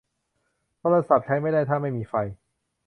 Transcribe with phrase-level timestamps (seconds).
[0.79, 2.13] โทรศัพท์ใช้ไม่ได้ถ้าไม่มีไฟ